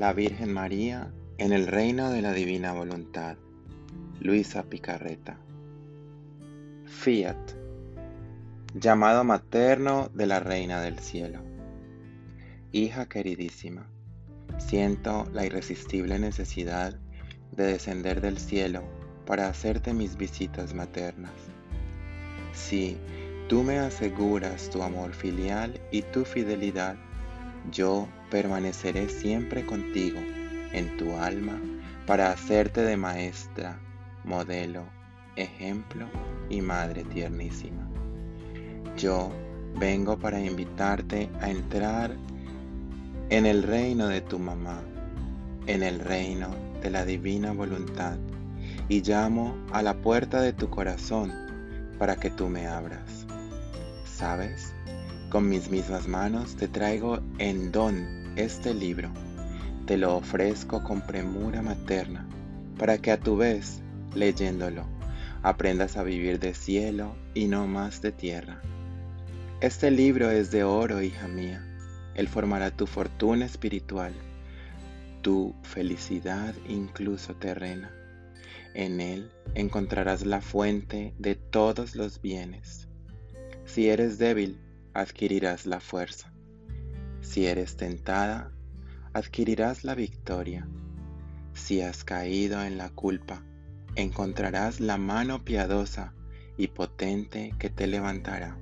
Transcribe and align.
la 0.00 0.14
Virgen 0.14 0.50
María 0.50 1.12
en 1.36 1.52
el 1.52 1.66
reino 1.66 2.08
de 2.10 2.22
la 2.22 2.32
divina 2.32 2.72
voluntad. 2.72 3.36
Luisa 4.18 4.62
Picarreta. 4.62 5.36
Fiat. 6.86 7.36
Llamado 8.72 9.24
materno 9.24 10.08
de 10.14 10.26
la 10.26 10.40
Reina 10.40 10.80
del 10.80 10.98
Cielo. 11.00 11.40
Hija 12.72 13.10
queridísima, 13.10 13.90
siento 14.56 15.28
la 15.34 15.44
irresistible 15.44 16.18
necesidad 16.18 16.98
de 17.52 17.66
descender 17.66 18.22
del 18.22 18.38
cielo 18.38 18.82
para 19.26 19.48
hacerte 19.48 19.92
mis 19.92 20.16
visitas 20.16 20.72
maternas. 20.72 21.34
Si 22.54 22.96
tú 23.50 23.64
me 23.64 23.78
aseguras 23.78 24.70
tu 24.70 24.82
amor 24.82 25.12
filial 25.12 25.78
y 25.92 26.00
tu 26.00 26.24
fidelidad, 26.24 26.96
yo 27.70 28.08
permaneceré 28.30 29.08
siempre 29.08 29.66
contigo 29.66 30.20
en 30.72 30.96
tu 30.96 31.16
alma 31.16 31.60
para 32.06 32.30
hacerte 32.30 32.82
de 32.82 32.96
maestra, 32.96 33.78
modelo, 34.24 34.84
ejemplo 35.36 36.06
y 36.48 36.60
madre 36.60 37.04
tiernísima. 37.04 37.88
Yo 38.96 39.32
vengo 39.78 40.18
para 40.18 40.40
invitarte 40.40 41.30
a 41.40 41.50
entrar 41.50 42.16
en 43.28 43.46
el 43.46 43.62
reino 43.62 44.08
de 44.08 44.20
tu 44.20 44.38
mamá, 44.38 44.82
en 45.66 45.82
el 45.82 46.00
reino 46.00 46.48
de 46.82 46.90
la 46.90 47.04
divina 47.04 47.52
voluntad, 47.52 48.16
y 48.88 49.02
llamo 49.02 49.56
a 49.72 49.82
la 49.82 49.94
puerta 49.94 50.40
de 50.40 50.52
tu 50.52 50.68
corazón 50.68 51.32
para 51.98 52.16
que 52.16 52.30
tú 52.30 52.48
me 52.48 52.66
abras. 52.66 53.26
¿Sabes? 54.04 54.72
Con 55.30 55.48
mis 55.48 55.70
mismas 55.70 56.08
manos 56.08 56.56
te 56.56 56.66
traigo 56.66 57.20
en 57.38 57.70
don 57.70 58.19
este 58.40 58.72
libro. 58.72 59.10
Te 59.86 59.98
lo 59.98 60.16
ofrezco 60.16 60.82
con 60.82 61.02
premura 61.02 61.60
materna, 61.62 62.26
para 62.78 62.98
que 62.98 63.10
a 63.10 63.20
tu 63.20 63.36
vez, 63.36 63.82
leyéndolo, 64.14 64.86
aprendas 65.42 65.96
a 65.96 66.02
vivir 66.02 66.38
de 66.38 66.54
cielo 66.54 67.14
y 67.34 67.48
no 67.48 67.66
más 67.66 68.00
de 68.00 68.12
tierra. 68.12 68.62
Este 69.60 69.90
libro 69.90 70.30
es 70.30 70.50
de 70.50 70.64
oro, 70.64 71.02
hija 71.02 71.28
mía. 71.28 71.62
Él 72.14 72.28
formará 72.28 72.70
tu 72.70 72.86
fortuna 72.86 73.44
espiritual, 73.44 74.14
tu 75.20 75.54
felicidad 75.62 76.54
incluso 76.66 77.34
terrena. 77.34 77.90
En 78.72 79.00
él 79.00 79.30
encontrarás 79.54 80.24
la 80.24 80.40
fuente 80.40 81.12
de 81.18 81.34
todos 81.34 81.94
los 81.94 82.22
bienes. 82.22 82.88
Si 83.66 83.88
eres 83.88 84.18
débil, 84.18 84.58
adquirirás 84.94 85.66
la 85.66 85.80
fuerza. 85.80 86.29
Si 87.20 87.46
eres 87.46 87.76
tentada, 87.76 88.50
adquirirás 89.12 89.84
la 89.84 89.94
victoria. 89.94 90.66
Si 91.54 91.80
has 91.80 92.04
caído 92.04 92.62
en 92.62 92.78
la 92.78 92.90
culpa, 92.90 93.42
encontrarás 93.94 94.80
la 94.80 94.96
mano 94.96 95.44
piadosa 95.44 96.14
y 96.56 96.68
potente 96.68 97.54
que 97.58 97.70
te 97.70 97.86
levantará. 97.86 98.56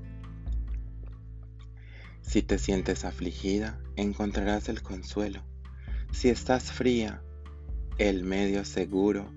Si 2.23 2.43
te 2.43 2.59
sientes 2.59 3.05
afligida, 3.05 3.81
encontrarás 3.97 4.69
el 4.69 4.83
consuelo. 4.83 5.43
Si 6.13 6.29
estás 6.29 6.73
fría, 6.73 7.23
el 7.99 8.23
medio 8.23 8.65
seguro 8.65 9.33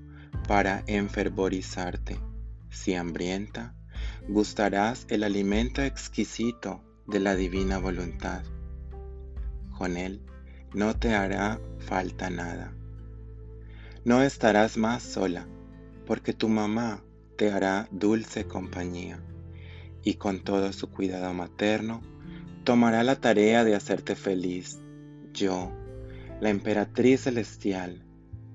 para 0.48 0.84
enfervorizarte. 0.88 2.20
Si 2.70 2.96
hambrienta, 2.96 3.76
gustarás 4.28 5.06
el 5.10 5.24
alimento 5.24 5.82
exquisito 5.82 6.84
de 7.08 7.20
la 7.20 7.36
divina 7.36 7.78
voluntad. 7.78 8.44
Con 9.82 9.98
él 9.98 10.22
no 10.76 10.96
te 10.96 11.16
hará 11.16 11.60
falta 11.80 12.30
nada. 12.30 12.72
No 14.06 14.22
estarás 14.22 14.78
más 14.78 15.02
sola, 15.02 15.48
porque 16.06 16.34
tu 16.34 16.50
mamá 16.50 17.04
te 17.36 17.52
hará 17.52 17.88
dulce 17.90 18.46
compañía, 18.46 19.20
y 20.04 20.14
con 20.14 20.44
todo 20.44 20.72
su 20.72 20.92
cuidado 20.92 21.34
materno 21.34 22.04
tomará 22.64 23.04
la 23.04 23.16
tarea 23.16 23.64
de 23.64 23.74
hacerte 23.74 24.14
feliz. 24.14 24.80
Yo, 25.34 25.72
la 26.42 26.52
emperatriz 26.52 27.22
celestial, 27.22 28.06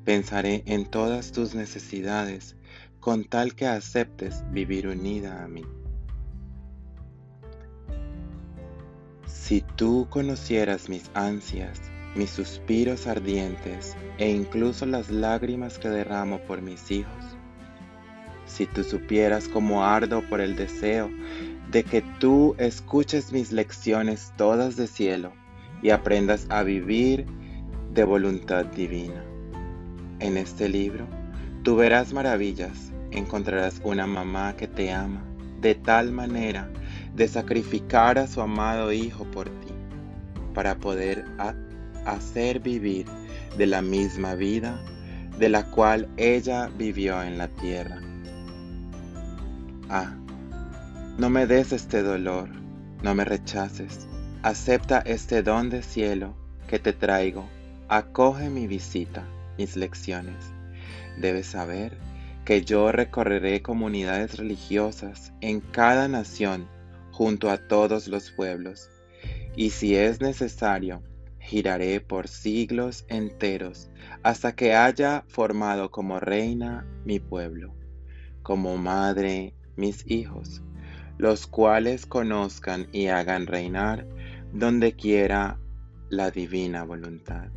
pensaré 0.04 0.62
en 0.66 0.86
todas 0.86 1.32
tus 1.32 1.56
necesidades 1.56 2.54
con 3.00 3.24
tal 3.24 3.56
que 3.56 3.66
aceptes 3.66 4.44
vivir 4.52 4.86
unida 4.86 5.42
a 5.42 5.48
mí. 5.48 5.64
Si 9.46 9.60
tú 9.76 10.08
conocieras 10.10 10.88
mis 10.88 11.08
ansias, 11.14 11.80
mis 12.16 12.30
suspiros 12.30 13.06
ardientes 13.06 13.96
e 14.18 14.28
incluso 14.28 14.86
las 14.86 15.08
lágrimas 15.08 15.78
que 15.78 15.88
derramo 15.88 16.40
por 16.40 16.62
mis 16.62 16.90
hijos, 16.90 17.36
si 18.44 18.66
tú 18.66 18.82
supieras 18.82 19.46
cómo 19.46 19.84
ardo 19.84 20.20
por 20.28 20.40
el 20.40 20.56
deseo 20.56 21.08
de 21.70 21.84
que 21.84 22.02
tú 22.18 22.56
escuches 22.58 23.30
mis 23.30 23.52
lecciones 23.52 24.32
todas 24.36 24.74
de 24.74 24.88
cielo 24.88 25.32
y 25.80 25.90
aprendas 25.90 26.48
a 26.48 26.64
vivir 26.64 27.24
de 27.94 28.02
voluntad 28.02 28.64
divina. 28.64 29.22
En 30.18 30.38
este 30.38 30.68
libro 30.68 31.06
tú 31.62 31.76
verás 31.76 32.12
maravillas, 32.12 32.90
encontrarás 33.12 33.80
una 33.84 34.08
mamá 34.08 34.56
que 34.56 34.66
te 34.66 34.90
ama 34.90 35.22
de 35.60 35.76
tal 35.76 36.10
manera 36.10 36.68
de 37.16 37.28
sacrificar 37.28 38.18
a 38.18 38.26
su 38.26 38.42
amado 38.42 38.92
Hijo 38.92 39.24
por 39.24 39.48
ti, 39.48 39.72
para 40.54 40.76
poder 40.76 41.24
hacer 42.04 42.60
vivir 42.60 43.06
de 43.56 43.66
la 43.66 43.80
misma 43.82 44.34
vida 44.34 44.78
de 45.38 45.48
la 45.48 45.64
cual 45.70 46.08
ella 46.16 46.70
vivió 46.78 47.22
en 47.22 47.38
la 47.38 47.48
tierra. 47.48 48.00
Ah, 49.88 50.14
no 51.18 51.30
me 51.30 51.46
des 51.46 51.72
este 51.72 52.02
dolor, 52.02 52.50
no 53.02 53.14
me 53.14 53.24
rechaces, 53.24 54.06
acepta 54.42 54.98
este 55.00 55.42
don 55.42 55.70
de 55.70 55.82
cielo 55.82 56.34
que 56.68 56.78
te 56.78 56.92
traigo, 56.92 57.48
acoge 57.88 58.50
mi 58.50 58.66
visita, 58.66 59.24
mis 59.56 59.76
lecciones. 59.76 60.52
Debes 61.18 61.46
saber 61.46 61.96
que 62.44 62.62
yo 62.62 62.92
recorreré 62.92 63.62
comunidades 63.62 64.36
religiosas 64.36 65.32
en 65.40 65.60
cada 65.60 66.08
nación 66.08 66.68
junto 67.16 67.48
a 67.48 67.56
todos 67.56 68.08
los 68.08 68.30
pueblos, 68.30 68.90
y 69.56 69.70
si 69.70 69.96
es 69.96 70.20
necesario, 70.20 71.02
giraré 71.38 72.02
por 72.02 72.28
siglos 72.28 73.06
enteros 73.08 73.88
hasta 74.22 74.54
que 74.54 74.74
haya 74.74 75.24
formado 75.26 75.90
como 75.90 76.20
reina 76.20 76.86
mi 77.06 77.18
pueblo, 77.18 77.74
como 78.42 78.76
madre 78.76 79.54
mis 79.76 80.04
hijos, 80.06 80.62
los 81.16 81.46
cuales 81.46 82.04
conozcan 82.04 82.86
y 82.92 83.06
hagan 83.06 83.46
reinar 83.46 84.06
donde 84.52 84.92
quiera 84.92 85.58
la 86.10 86.30
divina 86.30 86.84
voluntad. 86.84 87.48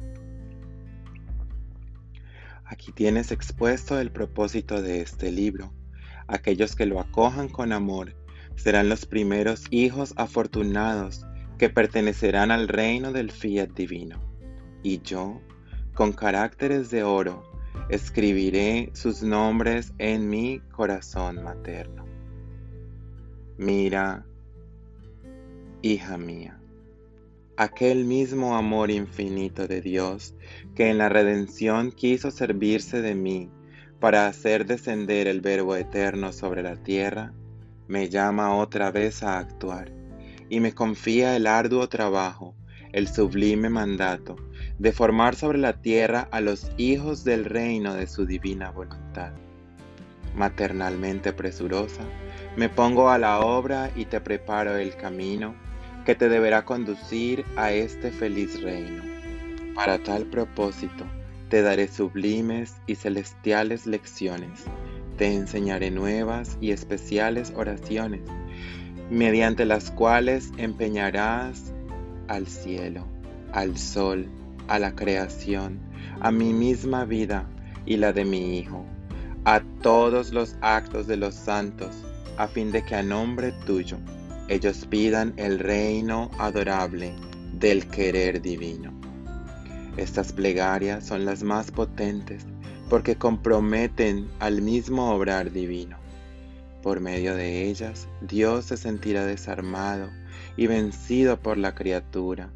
Aquí 2.64 2.94
tienes 2.94 3.34
expuesto 3.34 4.00
el 4.00 4.09
propósito 4.09 4.81
de 4.81 5.02
este 5.02 5.34
libro. 5.34 5.74
Aquellos 6.28 6.78
que 6.78 6.86
lo 6.86 7.02
acojan 7.02 7.50
con 7.50 7.74
amor 7.74 8.19
serán 8.59 8.90
los 8.90 9.06
primeros 9.06 9.64
hijos 9.72 10.14
afortunados 10.18 11.25
que 11.57 11.69
pertenecerán 11.69 12.51
al 12.51 12.68
reino 12.68 13.12
del 13.12 13.31
fiat 13.31 13.69
divino. 13.69 14.19
Y 14.83 15.01
yo, 15.01 15.42
con 15.94 16.13
caracteres 16.13 16.89
de 16.92 17.04
oro, 17.04 17.44
escribiré 17.89 18.89
sus 18.94 19.24
nombres 19.24 19.94
en 19.98 20.30
mi 20.30 20.60
corazón 20.72 21.44
materno. 21.44 22.06
Mira, 23.57 24.25
hija 25.81 26.18
mía, 26.18 26.60
aquel 27.57 28.06
mismo 28.06 28.56
amor 28.56 28.92
infinito 28.92 29.68
de 29.68 29.81
Dios 29.81 30.33
que 30.75 30.89
en 30.89 30.98
la 30.98 31.10
redención 31.10 31.92
quiso 31.92 32.31
servirse 32.31 33.01
de 33.01 33.16
mí 33.16 33.50
para 34.00 34.28
hacer 34.28 34.66
descender 34.66 35.28
el 35.28 35.42
Verbo 35.42 35.75
eterno 35.75 36.31
sobre 36.31 36.63
la 36.63 36.78
tierra, 36.78 37.33
me 37.89 38.07
llama 38.07 38.56
otra 38.56 38.91
vez 38.91 39.24
a 39.24 39.39
actuar 39.39 39.91
y 40.47 40.59
me 40.59 40.74
confía 40.74 41.36
el 41.36 41.47
arduo 41.47 41.89
trabajo, 41.89 42.53
el 42.94 43.07
sublime 43.07 43.68
mandato 43.69 44.36
de 44.77 44.91
formar 44.91 45.36
sobre 45.36 45.57
la 45.57 45.74
tierra 45.74 46.27
a 46.31 46.39
los 46.39 46.71
hijos 46.77 47.24
del 47.24 47.45
reino 47.45 47.95
de 47.95 48.06
su 48.06 48.27
divina 48.27 48.69
voluntad. 48.69 49.33
Maternalmente 50.36 51.33
presurosa, 51.33 52.03
me 52.56 52.69
pongo 52.69 53.09
a 53.09 53.18
la 53.18 53.39
obra 53.39 53.92
y 53.95 54.06
te 54.06 54.21
preparo 54.21 54.77
el 54.77 54.95
camino 54.95 55.56
que 56.06 56.13
te 56.13 56.30
deberá 56.30 56.65
conducir 56.65 57.44
a 57.57 57.71
este 57.71 58.12
feliz 58.12 58.62
reino. 58.62 59.01
Para 59.74 59.97
tal 59.97 60.27
propósito, 60.27 61.06
te 61.50 61.63
daré 61.63 61.88
sublimes 61.88 62.75
y 62.85 62.94
celestiales 62.94 63.88
lecciones 63.88 64.65
te 65.19 65.36
enseñaré 65.36 65.92
nuevas 65.92 66.57
y 66.62 66.71
especiales 66.71 67.54
oraciones, 67.56 68.21
mediante 69.12 69.66
las 69.66 69.92
cuales 69.92 70.51
empeñarás 70.57 71.74
al 72.30 72.48
cielo, 72.48 73.06
al 73.51 73.77
sol 73.77 74.30
a 74.69 74.80
la 74.80 74.95
creación, 74.95 75.80
a 76.21 76.31
mi 76.31 76.54
misma 76.54 77.04
vida 77.04 77.45
y 77.86 77.98
la 77.98 78.13
de 78.13 78.24
mi 78.24 78.60
Hijo, 78.60 78.86
a 79.44 79.62
todos 79.81 80.31
los 80.31 80.56
actos 80.62 81.07
de 81.07 81.18
los 81.18 81.36
santos, 81.36 81.89
a 82.38 82.48
fin 82.48 82.71
de 82.71 82.86
que 82.86 82.95
a 82.95 83.04
nombre 83.04 83.51
tuyo 83.66 83.98
ellos 84.48 84.86
pidan 84.89 85.33
el 85.38 85.60
reino 85.60 86.30
adorable 86.38 87.13
del 87.54 87.88
querer 87.88 88.42
divino. 88.42 88.94
Estas 89.98 90.31
plegarias 90.31 91.06
son 91.06 91.25
las 91.25 91.44
más 91.44 91.71
potentes 91.71 92.45
porque 92.89 93.15
comprometen 93.15 94.27
al 94.39 94.62
mismo 94.62 95.12
obrar 95.12 95.51
divino. 95.51 95.97
Por 96.81 97.01
medio 97.01 97.36
de 97.36 97.69
ellas, 97.69 98.07
Dios 98.21 98.65
se 98.65 98.77
sentirá 98.77 99.25
desarmado 99.25 100.09
y 100.57 100.68
vencido 100.68 101.39
por 101.39 101.57
la 101.57 101.75
criatura. 101.75 102.51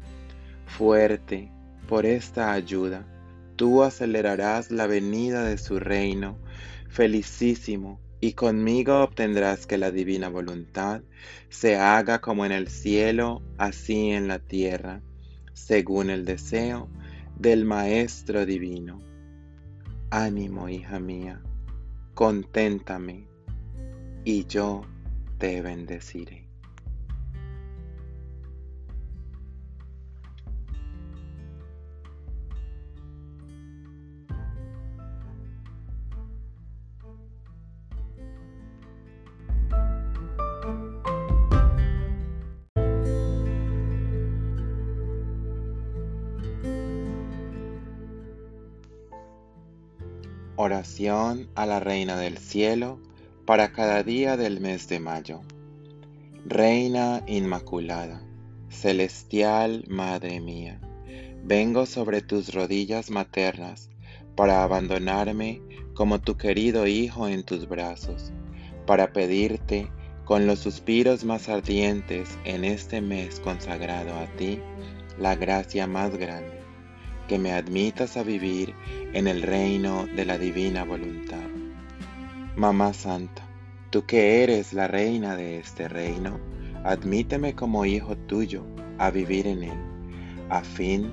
Fuerte 0.66 1.52
por 1.88 2.04
esta 2.04 2.52
ayuda, 2.52 3.06
tú 3.56 3.82
acelerarás 3.82 4.70
la 4.70 4.86
venida 4.86 5.44
de 5.44 5.58
su 5.58 5.78
reino, 5.78 6.38
felicísimo, 6.88 8.00
y 8.20 8.32
conmigo 8.32 9.02
obtendrás 9.02 9.66
que 9.66 9.76
la 9.76 9.90
divina 9.90 10.30
voluntad 10.30 11.02
se 11.50 11.76
haga 11.76 12.20
como 12.20 12.46
en 12.46 12.52
el 12.52 12.68
cielo, 12.68 13.42
así 13.58 14.10
en 14.10 14.28
la 14.28 14.38
tierra, 14.38 15.02
según 15.52 16.08
el 16.08 16.24
deseo 16.24 16.88
del 17.36 17.66
Maestro 17.66 18.46
Divino. 18.46 19.13
Ánimo, 20.16 20.68
hija 20.68 21.00
mía, 21.00 21.42
conténtame, 22.14 23.26
y 24.24 24.46
yo 24.46 24.82
te 25.38 25.60
bendeciré. 25.60 26.43
Oración 50.64 51.50
a 51.56 51.66
la 51.66 51.78
Reina 51.78 52.16
del 52.16 52.38
Cielo 52.38 52.98
para 53.44 53.72
cada 53.72 54.02
día 54.02 54.38
del 54.38 54.60
mes 54.62 54.88
de 54.88 54.98
mayo. 54.98 55.42
Reina 56.46 57.22
Inmaculada, 57.26 58.22
celestial 58.70 59.84
Madre 59.88 60.40
mía, 60.40 60.80
vengo 61.44 61.84
sobre 61.84 62.22
tus 62.22 62.54
rodillas 62.54 63.10
maternas 63.10 63.90
para 64.36 64.62
abandonarme 64.62 65.60
como 65.92 66.22
tu 66.22 66.38
querido 66.38 66.86
Hijo 66.86 67.28
en 67.28 67.42
tus 67.42 67.68
brazos, 67.68 68.32
para 68.86 69.12
pedirte 69.12 69.90
con 70.24 70.46
los 70.46 70.60
suspiros 70.60 71.24
más 71.24 71.50
ardientes 71.50 72.38
en 72.46 72.64
este 72.64 73.02
mes 73.02 73.38
consagrado 73.38 74.14
a 74.14 74.24
ti, 74.38 74.60
la 75.18 75.34
gracia 75.36 75.86
más 75.86 76.16
grande 76.16 76.63
que 77.28 77.38
me 77.38 77.52
admitas 77.52 78.16
a 78.16 78.22
vivir 78.22 78.74
en 79.12 79.26
el 79.26 79.42
reino 79.42 80.06
de 80.14 80.24
la 80.24 80.38
divina 80.38 80.84
voluntad. 80.84 81.48
Mamá 82.56 82.92
Santa, 82.92 83.42
tú 83.90 84.04
que 84.04 84.42
eres 84.42 84.72
la 84.72 84.86
reina 84.86 85.36
de 85.36 85.58
este 85.58 85.88
reino, 85.88 86.38
admíteme 86.84 87.54
como 87.54 87.84
hijo 87.84 88.16
tuyo 88.16 88.64
a 88.98 89.10
vivir 89.10 89.46
en 89.46 89.64
él, 89.64 89.78
a 90.50 90.60
fin 90.60 91.10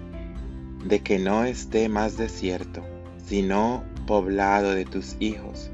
de 0.85 0.99
que 0.99 1.19
no 1.19 1.43
esté 1.43 1.89
más 1.89 2.17
desierto, 2.17 2.83
sino 3.25 3.83
poblado 4.05 4.73
de 4.73 4.85
tus 4.85 5.15
hijos. 5.19 5.71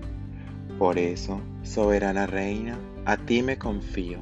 Por 0.78 1.00
eso, 1.00 1.42
soberana 1.63 2.28
reina, 2.28 2.78
a 3.06 3.18
ti 3.18 3.42
me 3.42 3.57
confío, 3.57 4.19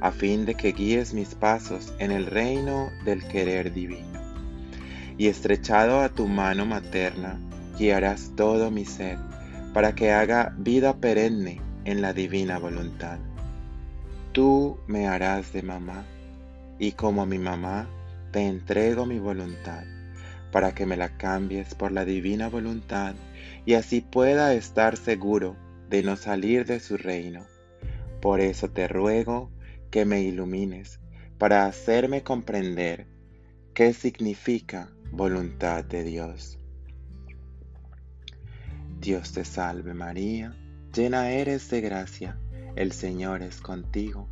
a 0.00 0.10
fin 0.10 0.46
de 0.46 0.54
que 0.54 0.72
guíes 0.72 1.12
mis 1.12 1.34
pasos 1.34 1.92
en 1.98 2.12
el 2.12 2.26
reino 2.26 2.88
del 3.04 3.26
querer 3.26 3.74
divino 3.74 4.17
y 5.18 5.26
estrechado 5.26 6.00
a 6.00 6.08
tu 6.08 6.28
mano 6.28 6.64
materna, 6.64 7.40
guiarás 7.76 8.32
todo 8.36 8.70
mi 8.70 8.84
ser, 8.84 9.18
para 9.74 9.94
que 9.94 10.12
haga 10.12 10.54
vida 10.56 10.96
perenne 10.96 11.60
en 11.84 12.00
la 12.00 12.12
divina 12.12 12.58
voluntad. 12.58 13.18
Tú 14.32 14.78
me 14.86 15.08
harás 15.08 15.52
de 15.52 15.62
mamá, 15.62 16.04
y 16.78 16.92
como 16.92 17.26
mi 17.26 17.38
mamá, 17.38 17.88
te 18.30 18.46
entrego 18.46 19.06
mi 19.06 19.18
voluntad, 19.18 19.84
para 20.52 20.72
que 20.72 20.86
me 20.86 20.96
la 20.96 21.16
cambies 21.16 21.74
por 21.74 21.90
la 21.90 22.04
divina 22.04 22.48
voluntad, 22.48 23.16
y 23.66 23.74
así 23.74 24.00
pueda 24.00 24.54
estar 24.54 24.96
seguro 24.96 25.56
de 25.90 26.04
no 26.04 26.16
salir 26.16 26.64
de 26.64 26.78
su 26.78 26.96
reino. 26.96 27.44
Por 28.20 28.40
eso 28.40 28.70
te 28.70 28.86
ruego 28.86 29.50
que 29.90 30.04
me 30.04 30.22
ilumines, 30.22 31.00
para 31.38 31.66
hacerme 31.66 32.22
comprender 32.22 33.06
qué 33.74 33.92
significa 33.92 34.90
voluntad 35.10 35.84
de 35.84 36.04
Dios. 36.04 36.58
Dios 39.00 39.32
te 39.32 39.44
salve 39.44 39.94
María, 39.94 40.54
llena 40.94 41.30
eres 41.30 41.70
de 41.70 41.80
gracia, 41.80 42.38
el 42.76 42.92
Señor 42.92 43.42
es 43.42 43.60
contigo, 43.60 44.28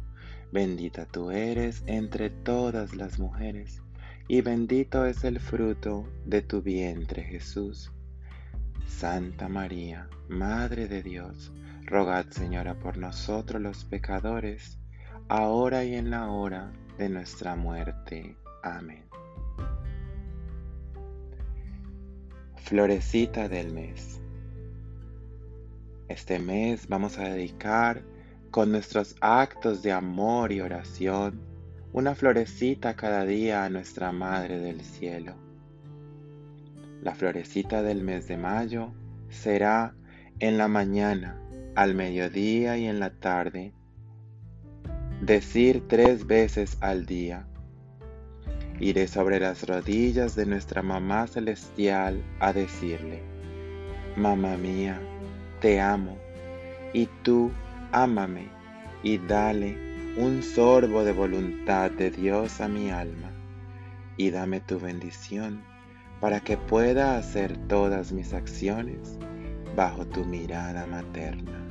bendita 0.52 1.06
tú 1.06 1.30
eres 1.30 1.82
entre 1.86 2.30
todas 2.30 2.94
las 2.94 3.18
mujeres, 3.18 3.82
y 4.28 4.40
bendito 4.40 5.06
es 5.06 5.24
el 5.24 5.40
fruto 5.40 6.08
de 6.24 6.42
tu 6.42 6.62
vientre 6.62 7.22
Jesús. 7.22 7.92
Santa 8.86 9.48
María, 9.48 10.08
Madre 10.28 10.88
de 10.88 11.02
Dios, 11.02 11.52
rogad 11.84 12.26
Señora 12.30 12.74
por 12.74 12.98
nosotros 12.98 13.62
los 13.62 13.84
pecadores, 13.84 14.78
ahora 15.28 15.84
y 15.84 15.94
en 15.94 16.10
la 16.10 16.28
hora 16.28 16.72
de 16.98 17.08
nuestra 17.08 17.56
muerte. 17.56 18.36
Amén. 18.62 19.05
Florecita 22.66 23.48
del 23.48 23.72
mes. 23.72 24.20
Este 26.08 26.40
mes 26.40 26.88
vamos 26.88 27.16
a 27.16 27.28
dedicar 27.28 28.02
con 28.50 28.72
nuestros 28.72 29.14
actos 29.20 29.84
de 29.84 29.92
amor 29.92 30.50
y 30.50 30.60
oración 30.60 31.40
una 31.92 32.16
florecita 32.16 32.96
cada 32.96 33.24
día 33.24 33.64
a 33.64 33.70
nuestra 33.70 34.10
Madre 34.10 34.58
del 34.58 34.80
Cielo. 34.80 35.36
La 37.02 37.14
florecita 37.14 37.84
del 37.84 38.02
mes 38.02 38.26
de 38.26 38.36
mayo 38.36 38.92
será 39.28 39.94
en 40.40 40.58
la 40.58 40.66
mañana, 40.66 41.40
al 41.76 41.94
mediodía 41.94 42.76
y 42.78 42.86
en 42.86 42.98
la 42.98 43.10
tarde. 43.10 43.74
Decir 45.20 45.86
tres 45.86 46.26
veces 46.26 46.78
al 46.80 47.06
día 47.06 47.46
Iré 48.78 49.08
sobre 49.08 49.40
las 49.40 49.66
rodillas 49.66 50.36
de 50.36 50.44
nuestra 50.44 50.82
Mamá 50.82 51.26
Celestial 51.26 52.22
a 52.40 52.52
decirle, 52.52 53.22
Mamá 54.16 54.56
mía, 54.58 55.00
te 55.60 55.80
amo, 55.80 56.18
y 56.92 57.06
tú 57.22 57.50
ámame, 57.92 58.48
y 59.02 59.16
dale 59.16 59.78
un 60.18 60.42
sorbo 60.42 61.04
de 61.04 61.12
voluntad 61.12 61.90
de 61.90 62.10
Dios 62.10 62.60
a 62.60 62.68
mi 62.68 62.90
alma, 62.90 63.30
y 64.18 64.30
dame 64.30 64.60
tu 64.60 64.78
bendición 64.78 65.62
para 66.20 66.40
que 66.40 66.56
pueda 66.56 67.16
hacer 67.16 67.56
todas 67.68 68.12
mis 68.12 68.34
acciones 68.34 69.18
bajo 69.74 70.06
tu 70.06 70.24
mirada 70.24 70.86
materna. 70.86 71.65